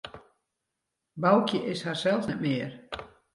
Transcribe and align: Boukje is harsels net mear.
Boukje 1.25 1.61
is 1.75 1.83
harsels 1.91 2.27
net 2.31 2.41
mear. 2.47 2.73